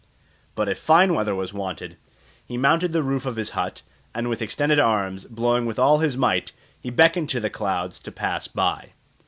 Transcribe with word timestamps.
But 0.55 0.67
if 0.67 0.79
fine 0.79 1.13
weather 1.13 1.35
was 1.35 1.53
wanted, 1.53 1.95
he 2.43 2.57
mounted 2.57 2.91
the 2.91 3.03
roof 3.03 3.27
of 3.27 3.35
his 3.35 3.51
hut, 3.51 3.83
and 4.15 4.29
with 4.29 4.41
extended 4.41 4.79
arms, 4.79 5.25
blowing 5.25 5.67
with 5.67 5.77
all 5.77 5.99
his 5.99 6.17
might, 6.17 6.53
he 6.79 6.89
beckoned 6.89 7.29
to 7.29 7.39
the 7.39 7.51
clouds 7.51 7.99
to 7.99 8.11
pass 8.11 8.47
by. 8.47 8.93